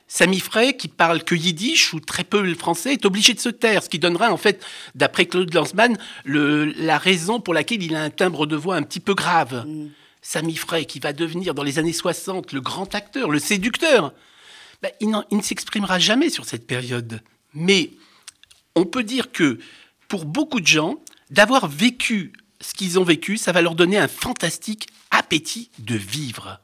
Samy 0.08 0.40
Frey, 0.40 0.78
qui 0.78 0.88
parle 0.88 1.24
que 1.24 1.34
yiddish 1.34 1.94
ou 1.94 2.00
très 2.00 2.24
peu 2.24 2.42
le 2.42 2.54
français, 2.54 2.94
est 2.94 3.06
obligé 3.06 3.34
de 3.34 3.40
se 3.40 3.50
taire, 3.50 3.84
ce 3.84 3.90
qui 3.90 3.98
donnerait 3.98 4.28
en 4.28 4.38
fait, 4.38 4.64
d'après 4.94 5.26
Claude 5.26 5.54
Lanzmann, 5.54 5.98
la 6.26 6.98
raison 6.98 7.40
pour 7.40 7.54
laquelle 7.54 7.82
il 7.82 7.96
a 7.96 8.04
un 8.04 8.12
timbre 8.12 8.46
de 8.46 8.56
voix 8.56 8.76
un 8.76 8.84
petit 8.84 9.00
peu 9.00 9.16
grave. 9.16 9.66
Mm. 9.66 9.90
Samy 10.22 10.56
Frey, 10.56 10.86
qui 10.86 11.00
va 11.00 11.14
devenir 11.14 11.54
dans 11.54 11.64
les 11.64 11.80
années 11.80 11.94
60 11.94 12.52
le 12.52 12.62
grand 12.62 12.94
acteur, 12.96 13.30
le 13.30 13.40
séducteur, 13.40 14.14
ben, 14.82 14.92
il, 15.00 15.16
il 15.32 15.38
ne 15.38 15.44
s'exprimera 15.44 16.00
jamais 16.00 16.30
sur 16.30 16.46
cette 16.46 16.68
période. 16.68 17.22
Mais 17.54 17.92
on 18.76 18.86
peut 18.86 19.04
dire 19.04 19.32
que 19.32 19.60
pour 20.08 20.26
beaucoup 20.26 20.60
de 20.60 20.68
gens, 20.68 20.98
d'avoir 21.30 21.68
vécu 21.68 22.34
ce 22.62 22.74
qu'ils 22.74 23.00
ont 23.00 23.04
vécu, 23.04 23.38
ça 23.38 23.52
va 23.52 23.62
leur 23.62 23.76
donner 23.76 23.98
un 23.98 24.08
fantastique 24.08 24.88
appétit 25.12 25.70
de 25.80 25.96
vivre. 25.96 26.60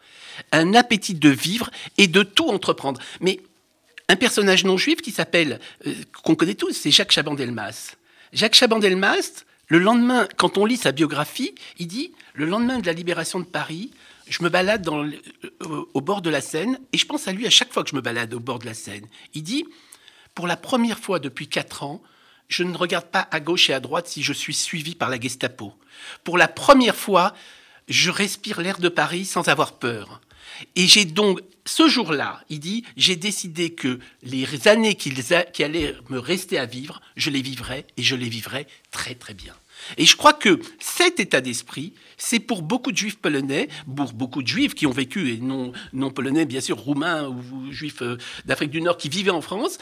Un 0.52 0.74
appétit 0.74 1.16
de 1.16 1.30
vivre 1.30 1.70
et 1.98 2.08
de 2.08 2.24
tout 2.24 2.50
entreprendre. 2.50 3.02
Mais 3.20 3.40
un 4.08 4.16
personnage 4.16 4.66
non 4.66 4.78
juif 4.78 5.02
qui 5.02 5.12
s'appelle, 5.12 5.60
euh, 5.88 5.94
qu'on 6.24 6.36
connaît 6.36 6.56
tous, 6.56 6.74
c'est 6.74 6.92
Jacques 6.92 7.12
Chaban-Delmas. 7.12 7.96
Jacques 8.34 8.56
Chaban-Delmas, 8.56 9.44
le 9.68 9.80
lendemain, 9.80 10.28
quand 10.38 10.58
on 10.58 10.66
lit 10.66 10.78
sa 10.78 10.92
biographie, 10.92 11.56
il 11.80 11.88
dit 11.88 12.12
Le 12.34 12.46
lendemain 12.46 12.80
de 12.80 12.86
la 12.86 12.94
libération 12.94 13.40
de 13.40 13.46
Paris, 13.46 13.92
je 14.28 14.44
me 14.44 14.50
balade 14.50 14.88
euh, 14.88 15.86
au 15.94 16.02
bord 16.02 16.22
de 16.22 16.30
la 16.30 16.42
Seine, 16.42 16.80
et 16.94 16.98
je 16.98 17.06
pense 17.06 17.28
à 17.28 17.32
lui 17.32 17.46
à 17.46 17.50
chaque 17.50 17.72
fois 17.72 17.84
que 17.84 17.90
je 17.90 17.96
me 17.96 18.02
balade 18.02 18.34
au 18.34 18.40
bord 18.40 18.60
de 18.60 18.66
la 18.66 18.74
Seine. 18.74 19.06
Il 19.34 19.44
dit 19.44 19.66
Pour 20.36 20.48
la 20.48 20.58
première 20.58 21.00
fois 21.00 21.20
depuis 21.20 21.48
quatre 21.48 21.84
ans, 21.84 22.02
je 22.48 22.64
ne 22.64 22.76
regarde 22.76 23.08
pas 23.08 23.28
à 23.32 23.40
gauche 23.40 23.70
et 23.70 23.74
à 23.74 23.80
droite 23.80 24.08
si 24.08 24.24
je 24.24 24.34
suis 24.34 24.54
suivi 24.54 24.96
par 24.96 25.10
la 25.10 25.20
Gestapo. 25.20 25.74
Pour 26.24 26.38
la 26.38 26.48
première 26.48 26.96
fois, 26.96 27.34
je 27.88 28.10
respire 28.10 28.62
l'air 28.62 28.80
de 28.80 28.90
Paris 28.90 29.26
sans 29.26 29.48
avoir 29.48 29.74
peur. 29.74 30.22
Et 30.76 30.88
j'ai 30.88 31.06
donc, 31.06 31.40
ce 31.66 31.88
jour-là, 31.88 32.44
il 32.50 32.60
dit, 32.60 32.84
j'ai 32.98 33.16
décidé 33.16 33.72
que 33.72 34.00
les 34.24 34.68
années 34.68 34.96
qui 34.96 35.14
allaient 35.64 35.96
me 36.10 36.20
rester 36.20 36.58
à 36.58 36.66
vivre, 36.66 37.02
je 37.16 37.30
les 37.30 37.42
vivrais 37.42 37.86
et 37.98 38.04
je 38.04 38.16
les 38.16 38.30
vivrais 38.30 38.68
très 38.92 39.16
très 39.16 39.34
bien. 39.34 39.54
Et 39.98 40.06
je 40.06 40.16
crois 40.16 40.34
que 40.34 40.60
cet 40.80 41.20
état 41.20 41.42
d'esprit, 41.42 41.94
c'est 42.18 42.40
pour 42.40 42.62
beaucoup 42.62 42.92
de 42.92 42.98
juifs 42.98 43.18
polonais, 43.18 43.68
pour 43.96 44.14
beaucoup 44.14 44.44
de 44.44 44.48
juifs 44.48 44.76
qui 44.76 44.86
ont 44.86 44.92
vécu, 44.92 45.34
et 45.34 45.38
non, 45.38 45.72
polonais, 46.12 46.46
bien 46.46 46.62
sûr, 46.62 46.78
roumains 46.78 47.28
ou 47.28 47.72
juifs 47.72 48.02
euh, 48.02 48.18
d'Afrique 48.46 48.70
du 48.70 48.82
Nord 48.82 48.98
qui 48.98 49.10
vivaient 49.10 49.32
en 49.32 49.42
France, 49.42 49.80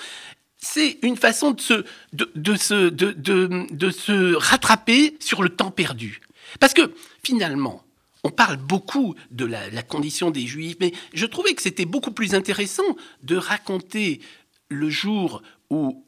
c'est 0.59 0.99
une 1.03 1.15
façon 1.15 1.51
de 1.51 1.61
se, 1.61 1.85
de, 2.13 2.55
se, 2.55 2.89
de, 2.89 3.11
de, 3.11 3.89
se 3.89 4.35
rattraper 4.35 5.15
sur 5.19 5.41
le 5.41 5.49
temps 5.49 5.71
perdu. 5.71 6.21
Parce 6.59 6.73
que 6.73 6.93
finalement, 7.23 7.83
on 8.23 8.29
parle 8.29 8.57
beaucoup 8.57 9.15
de 9.31 9.45
la, 9.45 9.81
condition 9.83 10.31
des 10.31 10.45
juifs, 10.45 10.75
mais 10.81 10.91
je 11.13 11.25
trouvais 11.25 11.53
que 11.53 11.61
c'était 11.61 11.85
beaucoup 11.85 12.11
plus 12.11 12.35
intéressant 12.35 12.83
de 13.23 13.37
raconter 13.37 14.19
le 14.67 14.89
jour 14.89 15.41
où 15.69 16.05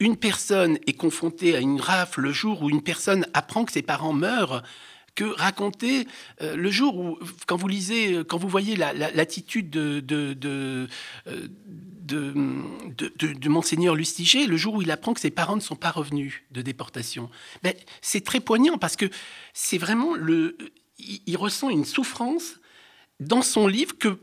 une 0.00 0.16
personne 0.16 0.78
est 0.86 0.92
confrontée 0.92 1.56
à 1.56 1.60
une 1.60 1.80
rafle, 1.80 2.20
le 2.20 2.32
jour 2.32 2.62
où 2.62 2.70
une 2.70 2.82
personne 2.82 3.26
apprend 3.32 3.64
que 3.64 3.72
ses 3.72 3.82
parents 3.82 4.12
meurent, 4.12 4.62
que 5.14 5.24
raconter 5.24 6.06
euh, 6.42 6.54
le 6.54 6.70
jour 6.70 6.96
où, 6.96 7.18
quand 7.46 7.56
vous 7.56 7.66
lisez, 7.66 8.22
quand 8.28 8.38
vous 8.38 8.48
voyez 8.48 8.76
l'attitude 8.76 9.70
de, 9.70 9.98
de, 9.98 10.34
de, 10.34 10.86
euh, 11.26 11.48
de, 12.08 13.48
monseigneur 13.48 13.94
Lustiger, 13.94 14.46
le 14.46 14.56
jour 14.56 14.74
où 14.74 14.82
il 14.82 14.90
apprend 14.90 15.14
que 15.14 15.20
ses 15.20 15.30
parents 15.30 15.56
ne 15.56 15.60
sont 15.60 15.76
pas 15.76 15.90
revenus 15.90 16.42
de 16.50 16.62
déportation, 16.62 17.30
ben, 17.62 17.74
c'est 18.00 18.24
très 18.24 18.40
poignant 18.40 18.78
parce 18.78 18.96
que 18.96 19.06
c'est 19.52 19.78
vraiment 19.78 20.14
le, 20.14 20.56
il, 20.98 21.36
ressent 21.36 21.70
une 21.70 21.84
souffrance 21.84 22.60
dans 23.20 23.42
son 23.42 23.66
livre 23.66 23.96
que, 23.98 24.18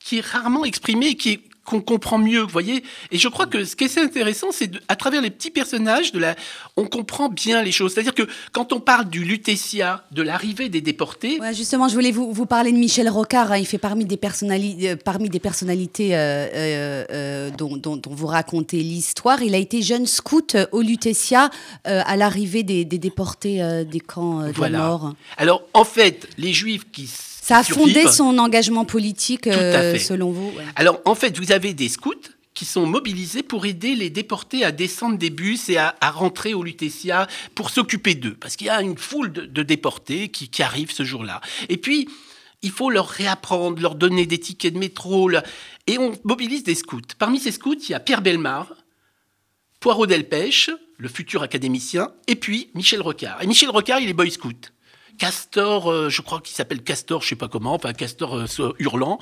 qui 0.00 0.18
est 0.18 0.24
rarement 0.24 0.64
exprimée, 0.64 1.16
qui 1.16 1.30
est 1.30 1.42
qu'on 1.64 1.80
comprend 1.80 2.18
mieux, 2.18 2.40
vous 2.40 2.48
voyez. 2.48 2.82
Et 3.10 3.18
je 3.18 3.28
crois 3.28 3.46
que 3.46 3.64
ce 3.64 3.76
qui 3.76 3.84
est 3.84 3.98
intéressant, 3.98 4.48
c'est 4.50 4.70
à 4.88 4.96
travers 4.96 5.22
les 5.22 5.30
petits 5.30 5.50
personnages, 5.50 6.12
de 6.12 6.18
la, 6.18 6.34
on 6.76 6.86
comprend 6.86 7.28
bien 7.28 7.62
les 7.62 7.72
choses. 7.72 7.94
C'est-à-dire 7.94 8.14
que 8.14 8.26
quand 8.52 8.72
on 8.72 8.80
parle 8.80 9.08
du 9.08 9.24
Lutetia, 9.24 10.04
de 10.10 10.22
l'arrivée 10.22 10.68
des 10.68 10.80
déportés. 10.80 11.40
Ouais, 11.40 11.54
justement, 11.54 11.88
je 11.88 11.94
voulais 11.94 12.10
vous, 12.10 12.32
vous 12.32 12.46
parler 12.46 12.72
de 12.72 12.76
Michel 12.76 13.08
Rocard. 13.08 13.52
Hein. 13.52 13.58
il 13.58 13.66
fait 13.66 13.78
parmi 13.78 14.04
des, 14.04 14.16
personnalités, 14.16 14.90
euh, 14.90 14.96
parmi 14.96 15.28
des 15.28 15.40
personnalités 15.40 16.14
euh, 16.16 16.48
euh, 17.10 17.50
dont, 17.50 17.76
dont, 17.76 18.00
vous 18.10 18.26
racontez 18.26 18.78
l'histoire. 18.78 19.42
Il 19.42 19.54
a 19.54 19.58
été 19.58 19.82
jeune 19.82 20.06
scout 20.06 20.56
au 20.72 20.82
Lutetia 20.82 21.50
à 21.84 22.16
l'arrivée 22.16 22.62
des, 22.62 22.84
des, 22.84 22.98
déportés 22.98 23.84
des 23.84 24.00
camps 24.00 24.42
de 24.42 24.60
la 24.60 24.70
mort. 24.70 25.14
Alors, 25.36 25.62
en 25.74 25.84
fait, 25.84 26.28
les 26.38 26.52
Juifs 26.52 26.90
qui 26.90 27.08
ça 27.42 27.58
a 27.58 27.64
fondé 27.64 28.06
son 28.06 28.38
engagement 28.38 28.84
politique, 28.84 29.48
euh, 29.48 29.98
selon 29.98 30.30
vous 30.30 30.52
Alors, 30.76 31.00
en 31.04 31.16
fait, 31.16 31.36
vous 31.36 31.50
avez 31.50 31.74
des 31.74 31.88
scouts 31.88 32.14
qui 32.54 32.64
sont 32.64 32.86
mobilisés 32.86 33.42
pour 33.42 33.66
aider 33.66 33.96
les 33.96 34.10
déportés 34.10 34.64
à 34.64 34.70
descendre 34.70 35.18
des 35.18 35.30
bus 35.30 35.68
et 35.68 35.76
à, 35.76 35.96
rentrer 36.02 36.54
au 36.54 36.62
Lutetia 36.62 37.26
pour 37.56 37.70
s'occuper 37.70 38.14
d'eux. 38.14 38.36
Parce 38.38 38.54
qu'il 38.54 38.68
y 38.68 38.70
a 38.70 38.80
une 38.80 38.96
foule 38.96 39.32
de, 39.32 39.62
déportés 39.64 40.28
qui, 40.28 40.62
arrivent 40.62 40.92
ce 40.92 41.02
jour-là. 41.02 41.40
Et 41.68 41.78
puis, 41.78 42.08
il 42.62 42.70
faut 42.70 42.90
leur 42.90 43.08
réapprendre, 43.08 43.82
leur 43.82 43.96
donner 43.96 44.24
des 44.24 44.38
tickets 44.38 44.74
de 44.74 44.78
métro. 44.78 45.28
Et 45.88 45.98
on 45.98 46.12
mobilise 46.22 46.62
des 46.62 46.76
scouts. 46.76 47.00
Parmi 47.18 47.40
ces 47.40 47.50
scouts, 47.50 47.74
il 47.74 47.90
y 47.90 47.94
a 47.94 48.00
Pierre 48.00 48.22
Belmar, 48.22 48.72
Poirot 49.80 50.06
Delpech, 50.06 50.70
le 50.96 51.08
futur 51.08 51.42
académicien, 51.42 52.12
et 52.28 52.36
puis 52.36 52.70
Michel 52.74 53.02
Rocard. 53.02 53.42
Et 53.42 53.48
Michel 53.48 53.70
Rocard, 53.70 53.98
il 53.98 54.08
est 54.08 54.14
boy 54.14 54.30
scout. 54.30 54.72
Castor, 55.18 55.90
euh, 55.90 56.08
je 56.08 56.22
crois 56.22 56.40
qu'il 56.40 56.54
s'appelle 56.54 56.82
Castor, 56.82 57.22
je 57.22 57.28
sais 57.28 57.36
pas 57.36 57.48
comment, 57.48 57.74
enfin 57.74 57.92
Castor 57.92 58.36
euh, 58.36 58.74
hurlant. 58.78 59.18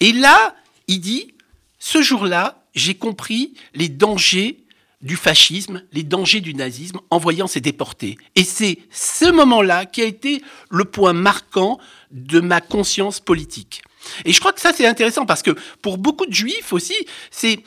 Et 0.00 0.12
là, 0.12 0.54
il 0.86 1.00
dit, 1.00 1.34
ce 1.78 2.02
jour-là, 2.02 2.64
j'ai 2.74 2.94
compris 2.94 3.54
les 3.74 3.88
dangers 3.88 4.64
du 5.00 5.16
fascisme, 5.16 5.82
les 5.92 6.02
dangers 6.02 6.40
du 6.40 6.54
nazisme 6.54 7.00
en 7.10 7.18
voyant 7.18 7.46
ces 7.46 7.60
déportés. 7.60 8.18
Et 8.34 8.44
c'est 8.44 8.78
ce 8.90 9.30
moment-là 9.30 9.86
qui 9.86 10.02
a 10.02 10.06
été 10.06 10.42
le 10.70 10.84
point 10.84 11.12
marquant 11.12 11.78
de 12.10 12.40
ma 12.40 12.60
conscience 12.60 13.20
politique. 13.20 13.82
Et 14.24 14.32
je 14.32 14.40
crois 14.40 14.52
que 14.52 14.60
ça, 14.60 14.72
c'est 14.72 14.86
intéressant 14.86 15.26
parce 15.26 15.42
que 15.42 15.52
pour 15.82 15.98
beaucoup 15.98 16.26
de 16.26 16.32
juifs 16.32 16.72
aussi, 16.72 16.96
c'est 17.30 17.62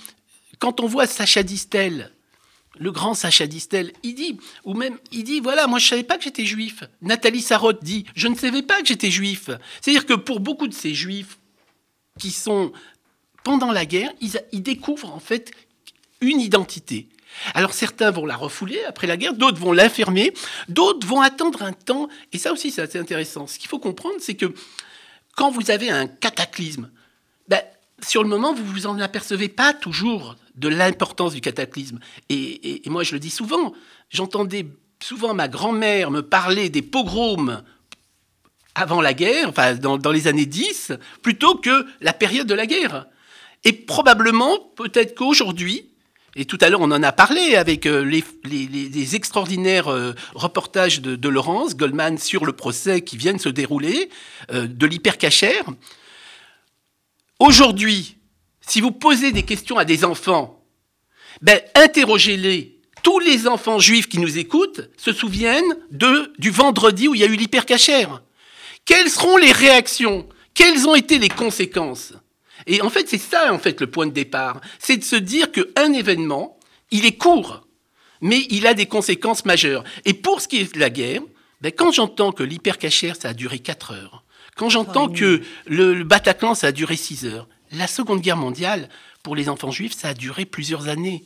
quand 0.60 0.82
on 0.82 0.88
voit 0.88 1.08
Sacha 1.08 1.44
Distel 1.44 2.12
le 2.80 2.92
grand 2.92 3.14
Sacha 3.14 3.48
Distel, 3.48 3.92
il 4.04 4.16
dit, 4.16 4.40
ou 4.64 4.74
même, 4.74 4.98
il 5.12 5.24
dit, 5.24 5.40
voilà, 5.40 5.68
moi 5.68 5.80
je 5.80 5.88
savais 5.88 6.04
pas 6.04 6.18
que 6.18 6.24
j'étais 6.24 6.46
juif. 6.46 6.84
Nathalie 7.02 7.42
Sarotte 7.42 7.84
dit, 7.84 8.06
je 8.16 8.28
ne 8.28 8.36
savais 8.36 8.62
pas 8.62 8.82
que 8.82 8.88
j'étais 8.88 9.12
juif. 9.12 9.50
C'est-à-dire 9.82 10.06
que 10.06 10.14
pour 10.14 10.40
beaucoup 10.40 10.68
de 10.68 10.74
ces 10.74 10.94
juifs 10.94 11.38
qui 12.18 12.32
sont 12.32 12.72
pendant 13.44 13.72
la 13.72 13.86
guerre, 13.86 14.12
ils, 14.22 14.64
découvrent 14.64 15.14
en 15.14 15.20
fait 15.20 15.52
une 16.22 16.40
identité. 16.40 17.08
Alors 17.54 17.74
certains 17.74 18.12
vont 18.12 18.26
la 18.26 18.36
refouler 18.36 18.84
après 18.84 19.08
la 19.08 19.18
guerre, 19.18 19.34
d'autres 19.34 19.60
vont 19.60 19.72
l'infermer, 19.72 20.34
d'autres 20.70 21.08
vont 21.08 21.22
attendre 21.22 21.64
un 21.64 21.74
temps. 21.74 22.08
Et 22.34 22.38
ça 22.38 22.52
aussi, 22.54 22.72
c'est 22.72 22.82
assez 22.82 23.00
intéressant. 23.00 23.48
Ce 23.48 23.58
qu'il 23.58 23.70
faut 23.70 23.80
comprendre, 23.80 24.16
c'est 24.20 24.36
que 24.36 24.54
quand 25.36 25.50
vous 25.50 25.72
avez 25.72 25.90
un 25.90 26.08
cataclysme, 26.08 26.92
ben, 27.48 27.62
sur 28.06 28.24
le 28.24 28.30
moment, 28.30 28.54
vous 28.54 28.66
vous 28.66 28.88
en 28.88 29.00
apercevez 29.00 29.50
pas 29.50 29.74
toujours 29.74 30.36
de 30.56 30.68
l'importance 30.68 31.34
du 31.34 31.42
cataclysme. 31.42 32.00
Et, 32.30 32.82
moi, 32.88 33.04
je 33.04 33.14
le 33.14 33.20
dis 33.20 33.30
souvent, 33.30 33.74
j'entendais 34.10 34.68
souvent 35.02 35.34
ma 35.34 35.48
grand-mère 35.48 36.12
me 36.12 36.22
parler 36.22 36.70
des 36.70 36.82
pogroms 36.82 37.64
avant 38.76 39.02
la 39.02 39.14
guerre, 39.14 39.50
enfin 39.50 39.76
dans, 39.76 40.12
les 40.12 40.28
années 40.28 40.46
10, 40.46 40.94
plutôt 41.22 41.56
que 41.56 41.86
la 42.00 42.14
période 42.14 42.48
de 42.48 42.54
la 42.54 42.66
guerre. 42.66 43.08
Et 43.64 43.74
probablement, 43.74 44.58
peut-être 44.76 45.16
qu'aujourd'hui, 45.16 45.88
et 46.36 46.46
tout 46.46 46.58
à 46.62 46.70
l'heure 46.70 46.80
on 46.80 46.92
en 46.92 47.04
a 47.04 47.12
parlé 47.12 47.56
avec 47.56 47.86
euh, 47.86 48.04
les, 48.46 49.16
extraordinaires 49.16 49.90
euh, 49.90 50.14
reportages 50.34 51.02
de, 51.02 51.28
Laurence 51.28 51.76
Goldman 51.76 52.18
sur 52.18 52.46
le 52.46 52.54
procès 52.54 53.02
qui 53.02 53.18
vient 53.18 53.34
de 53.34 53.42
se 53.42 53.50
dérouler, 53.50 54.10
euh, 54.54 54.66
de 54.68 54.86
l'hypercachère, 54.86 55.66
Aujourd'hui, 57.42 58.18
si 58.62 58.82
vous 58.82 58.92
posez 58.92 59.32
des 59.32 59.42
questions 59.42 59.80
à 59.80 59.84
des 59.84 60.06
enfants, 60.06 60.64
ben, 61.42 61.60
interrogez-les. 61.74 62.80
Tous 63.02 63.18
les 63.18 63.48
enfants 63.48 63.80
juifs 63.80 64.08
qui 64.08 64.20
nous 64.20 64.38
écoutent 64.38 64.92
se 64.96 65.12
souviennent 65.12 65.76
du 65.90 66.52
vendredi 66.52 67.08
où 67.08 67.16
il 67.16 67.22
y 67.22 67.24
a 67.24 67.28
eu 67.28 67.36
l'hypercachère. 67.36 68.22
Quelles 68.86 69.10
seront 69.10 69.38
les 69.38 69.52
réactions? 69.52 70.30
Quelles 70.54 70.88
ont 70.88 70.94
été 70.94 71.18
les 71.18 71.30
conséquences? 71.30 72.14
Et 72.68 72.84
en 72.84 72.92
fait, 72.92 73.10
c'est 73.10 73.18
ça, 73.18 73.52
en 73.52 73.58
fait, 73.58 73.82
le 73.82 73.90
point 73.90 74.06
de 74.06 74.12
départ. 74.12 74.62
C'est 74.78 74.98
de 74.98 75.04
se 75.04 75.16
dire 75.16 75.52
qu'un 75.52 75.94
événement, 75.94 76.60
il 76.92 77.08
est 77.08 77.18
court, 77.18 77.66
mais 78.22 78.46
il 78.52 78.68
a 78.68 78.76
des 78.76 78.86
conséquences 78.86 79.46
majeures. 79.46 79.84
Et 80.06 80.14
pour 80.14 80.42
ce 80.42 80.48
qui 80.48 80.58
est 80.58 80.76
de 80.76 80.80
la 80.80 80.92
guerre, 80.92 81.24
ben, 81.62 81.72
quand 81.72 81.92
j'entends 81.92 82.34
que 82.34 82.44
l'hypercachère, 82.44 83.16
ça 83.20 83.30
a 83.30 83.34
duré 83.34 83.58
4 83.58 83.94
heures, 83.94 84.24
quand 84.62 84.70
j'entends 84.70 85.10
que 85.10 85.42
le, 85.66 86.04
Bataclan, 86.04 86.54
ça 86.54 86.68
a 86.68 86.72
duré 86.72 86.96
6 86.96 87.26
heures, 87.26 87.48
la 87.72 87.88
Seconde 87.88 88.22
Guerre 88.22 88.38
mondiale, 88.38 88.90
pour 89.24 89.36
les 89.36 89.50
enfants 89.50 89.72
juifs, 89.72 89.98
ça 89.98 90.10
a 90.10 90.14
duré 90.14 90.46
plusieurs 90.46 90.88
années. 90.88 91.26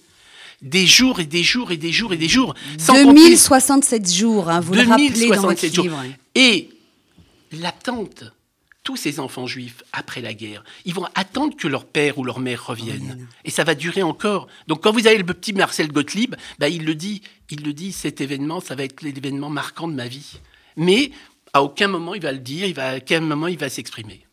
Des 0.62 0.88
jours 0.88 1.20
et 1.20 1.26
des 1.26 1.44
jours 1.44 1.74
et 1.74 1.76
des 1.76 1.92
jours 1.92 2.14
et 2.14 2.18
des 2.18 2.30
jours. 2.30 2.56
2067 2.88 4.10
jours, 4.10 4.50
hein, 4.50 4.62
vous 4.62 4.74
le 4.74 4.84
rappelez 4.84 5.28
dans 5.32 5.42
votre 5.42 5.66
livre. 5.66 6.02
Et 6.34 6.70
l'attente, 7.52 8.24
tous 8.86 8.96
ces 8.96 9.20
enfants 9.20 9.48
juifs, 9.48 9.84
après 9.92 10.22
la 10.22 10.34
guerre, 10.34 10.64
ils 10.86 10.94
vont 10.94 11.08
attendre 11.14 11.58
que 11.58 11.68
leur 11.68 11.84
père 11.84 12.18
ou 12.18 12.24
leur 12.24 12.40
mère 12.40 12.66
reviennent. 12.66 13.28
Et 13.44 13.50
ça 13.50 13.66
va 13.66 13.76
durer 13.76 14.02
encore. 14.02 14.48
Donc 14.70 14.82
quand 14.82 14.94
vous 14.94 15.08
avez 15.08 15.18
le 15.18 15.26
petit 15.26 15.52
Marcel 15.52 15.92
Gottlieb, 15.92 16.36
bah, 16.58 16.70
il 16.70 16.86
le 16.86 16.96
dit, 16.96 17.22
il 17.50 17.66
le 17.66 17.74
dit, 17.74 17.92
cet 17.92 18.22
événement, 18.22 18.62
ça 18.62 18.76
va 18.76 18.86
être 18.86 19.02
l'événement 19.02 19.50
marquant 19.50 19.90
de 19.90 19.94
ma 19.94 20.08
vie. 20.08 20.40
Mais 20.78 21.12
à 21.56 21.64
aucun 21.64 21.88
moment 21.88 22.14
il 22.14 22.22
va 22.22 22.34
le 22.34 22.40
dire, 22.40 22.78
à 22.80 22.98
aucun 22.98 23.22
moment 23.22 23.48
il 23.48 23.58
va 23.58 23.70
s'exprimer. 23.70 24.28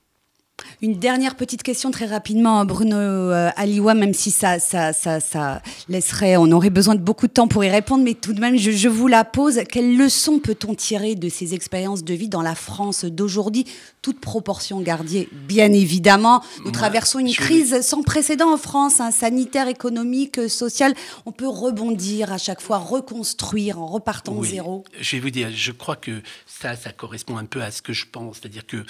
Une 0.84 0.98
dernière 0.98 1.36
petite 1.36 1.62
question 1.62 1.92
très 1.92 2.06
rapidement, 2.06 2.64
Bruno 2.64 2.96
euh, 2.96 3.50
Aliwa, 3.54 3.94
même 3.94 4.12
si 4.12 4.32
ça, 4.32 4.58
ça, 4.58 4.92
ça, 4.92 5.20
ça, 5.20 5.62
laisserait, 5.88 6.36
on 6.36 6.50
aurait 6.50 6.70
besoin 6.70 6.96
de 6.96 7.00
beaucoup 7.00 7.28
de 7.28 7.32
temps 7.32 7.46
pour 7.46 7.62
y 7.62 7.70
répondre, 7.70 8.02
mais 8.02 8.14
tout 8.14 8.32
de 8.32 8.40
même, 8.40 8.56
je, 8.56 8.88
vous 8.88 9.06
la 9.06 9.22
pose. 9.22 9.60
Quelle 9.70 9.96
leçon 9.96 10.40
peut-on 10.40 10.74
tirer 10.74 11.14
de 11.14 11.28
ces 11.28 11.54
expériences 11.54 12.02
de 12.02 12.14
vie 12.14 12.28
dans 12.28 12.42
la 12.42 12.56
France 12.56 13.04
d'aujourd'hui 13.04 13.64
Toute 14.02 14.18
proportion 14.18 14.80
gardée, 14.80 15.28
bien 15.46 15.72
évidemment? 15.72 16.42
Nous 16.64 16.72
traversons 16.72 17.20
une 17.20 17.32
crise 17.32 17.80
sans 17.82 18.02
précédent 18.02 18.52
en 18.52 18.58
France, 18.58 18.98
hein, 18.98 19.12
sanitaire, 19.12 19.68
économique, 19.68 20.48
sociale. 20.48 20.94
On 21.26 21.30
peut 21.30 21.46
rebondir 21.46 22.32
à 22.32 22.38
chaque 22.38 22.60
fois, 22.60 22.78
reconstruire 22.78 23.80
en 23.80 23.86
repartant 23.86 24.34
de 24.34 24.44
zéro. 24.44 24.82
Je 25.00 25.14
vais 25.14 25.20
vous 25.20 25.30
dire, 25.30 25.48
je 25.54 25.70
crois 25.70 25.94
que 25.94 26.22
ça, 26.44 26.74
ça 26.74 26.90
correspond 26.90 27.36
un 27.36 27.44
peu 27.44 27.62
à 27.62 27.70
ce 27.70 27.82
que 27.82 27.92
je 27.92 28.06
pense, 28.10 28.38
c'est-à-dire 28.40 28.66
que 28.66 28.84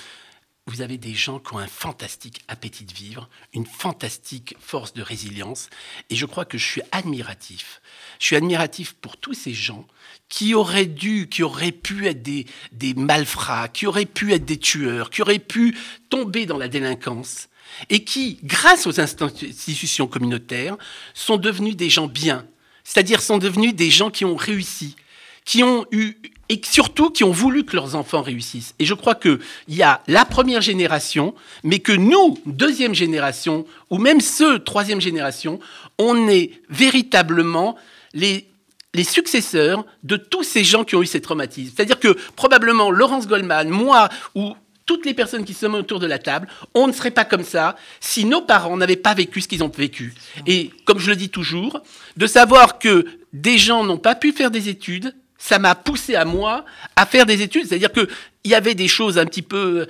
vous 0.66 0.81
avez 0.81 0.97
des 0.97 1.14
gens 1.14 1.40
qui 1.40 1.54
ont 1.54 1.59
un 1.59 1.66
fantastique 1.66 2.42
appétit 2.47 2.85
de 2.85 2.92
vivre, 2.92 3.28
une 3.52 3.66
fantastique 3.66 4.54
force 4.61 4.92
de 4.92 5.02
résilience. 5.02 5.69
Et 6.09 6.14
je 6.14 6.25
crois 6.25 6.45
que 6.45 6.57
je 6.57 6.64
suis 6.64 6.83
admiratif. 6.92 7.81
Je 8.21 8.26
suis 8.26 8.37
admiratif 8.37 8.92
pour 8.95 9.16
tous 9.16 9.35
ces 9.35 9.54
gens 9.54 9.87
qui 10.28 10.54
auraient 10.54 10.87
dû, 10.87 11.28
qui 11.28 11.42
auraient 11.42 11.73
pu 11.73 12.07
être 12.07 12.23
des, 12.23 12.47
des 12.71 12.95
malfrats, 12.95 13.69
qui 13.69 13.87
auraient 13.87 14.07
pu 14.07 14.33
être 14.33 14.45
des 14.45 14.59
tueurs, 14.59 15.11
qui 15.11 15.23
auraient 15.23 15.40
pu 15.40 15.76
tomber 16.11 16.47
dans 16.47 16.59
la 16.59 16.69
délinquance 16.69 17.49
et 17.90 18.04
qui, 18.04 18.38
grâce 18.45 18.87
aux 18.87 19.00
institutions 19.00 20.07
communautaires, 20.07 20.76
sont 21.14 21.38
devenus 21.38 21.76
des 21.76 21.90
gens 21.90 22.07
bien, 22.07 22.47
c'est-à-dire 22.85 23.21
sont 23.21 23.38
devenus 23.38 23.75
des 23.75 23.90
gens 23.90 24.11
qui 24.11 24.25
ont 24.25 24.37
réussi, 24.37 24.97
qui 25.44 25.62
ont 25.62 25.87
eu 25.90 26.16
et 26.49 26.61
surtout 26.64 27.08
qui 27.08 27.25
ont 27.25 27.30
voulu 27.30 27.64
que 27.64 27.75
leurs 27.76 27.96
enfants 27.96 28.20
réussissent. 28.20 28.75
Et 28.78 28.84
je 28.84 28.92
crois 28.92 29.14
qu'il 29.14 29.38
y 29.68 29.82
a 29.82 30.02
la 30.06 30.26
première 30.26 30.61
génération, 30.61 31.34
mais 31.64 31.78
que 31.78 31.92
nous, 31.92 32.38
deuxième 32.44 32.94
génération, 32.94 33.64
ou 33.88 33.96
même 33.96 34.20
ceux, 34.20 34.58
troisième 34.58 35.00
génération, 35.00 35.61
on 35.99 36.28
est 36.28 36.50
véritablement 36.68 37.76
les, 38.12 38.46
les 38.92 39.04
successeurs 39.04 39.87
de 40.02 40.16
tous 40.16 40.42
ces 40.42 40.62
gens 40.62 40.84
qui 40.84 40.94
ont 40.94 41.02
eu 41.02 41.06
ces 41.06 41.22
traumatismes. 41.22 41.72
C'est-à-dire 41.75 41.99
que 41.99 42.18
probablement 42.37 42.90
Laurence 42.90 43.26
Goldman, 43.26 43.70
moi 43.70 44.11
ou 44.34 44.54
toutes 44.84 45.06
les 45.06 45.14
personnes 45.14 45.44
qui 45.44 45.54
sont 45.54 45.72
autour 45.72 46.00
de 46.00 46.06
la 46.06 46.18
table, 46.18 46.49
on 46.75 46.87
ne 46.87 46.92
serait 46.92 47.12
pas 47.12 47.25
comme 47.25 47.44
ça 47.44 47.76
si 48.00 48.26
nos 48.26 48.42
parents 48.42 48.76
n'avaient 48.76 48.96
pas 48.96 49.14
vécu 49.14 49.40
ce 49.40 49.49
qu'ils 49.49 49.64
ont 49.64 49.72
vécu. 49.75 50.12
Et 50.46 50.70
comme 50.84 50.99
je 50.99 51.08
le 51.08 51.16
dis 51.16 51.30
toujours, 51.30 51.80
de 52.18 52.26
savoir 52.26 52.78
que 52.78 53.06
des 53.32 53.56
gens 53.56 53.84
n'ont 53.84 53.96
pas 53.96 54.14
pu 54.14 54.32
faire 54.32 54.50
des 54.50 54.68
études, 54.68 55.14
ça 55.42 55.58
m'a 55.58 55.75
poussé 55.75 56.14
à 56.14 56.25
moi 56.25 56.64
à 56.94 57.04
faire 57.04 57.26
des 57.26 57.42
études. 57.42 57.66
C'est-à-dire 57.66 57.92
qu'il 57.92 58.06
y 58.44 58.54
avait 58.54 58.75
des 58.75 58.87
choses 58.88 59.18
un 59.18 59.26
petit 59.26 59.42
peu 59.42 59.87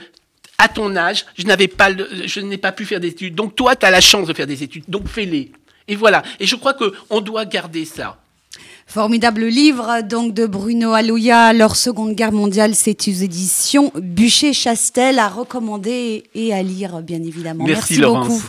à 0.57 0.69
ton 0.69 0.97
âge, 0.97 1.27
je 1.37 1.45
n'avais 1.45 1.69
pas, 1.69 1.91
je 1.93 2.41
n'ai 2.41 2.57
pas 2.57 2.73
pu 2.73 2.87
faire 2.87 3.01
des 3.01 3.09
études. 3.09 3.35
Donc 3.35 3.55
toi, 3.55 3.77
tu 3.77 3.85
as 3.85 3.91
la 3.91 4.01
chance 4.01 4.29
de 4.29 4.33
faire 4.33 4.47
des 4.47 4.63
études, 4.63 4.85
donc 4.89 5.09
fais-les. 5.09 5.53
Et 5.89 5.97
voilà. 5.97 6.23
Et 6.41 6.47
je 6.47 6.57
crois 6.57 6.75
qu'on 6.75 7.21
doit 7.21 7.45
garder 7.45 7.85
ça. 7.85 8.19
Formidable 8.87 9.45
livre 9.45 10.03
donc 10.03 10.35
de 10.35 10.47
Bruno 10.47 10.93
Alouya, 10.93 11.53
leur 11.53 11.77
Seconde 11.77 12.15
Guerre 12.15 12.33
mondiale, 12.33 12.75
c'est 12.75 13.07
une 13.07 13.23
édition 13.23 13.93
Bûcher-Chastel 13.95 15.19
à 15.19 15.29
recommander 15.29 16.25
et 16.35 16.55
à 16.55 16.63
lire 16.63 17.03
bien 17.03 17.23
évidemment. 17.23 17.65
Merci, 17.65 17.99
Merci 17.99 18.01
beaucoup. 18.01 18.43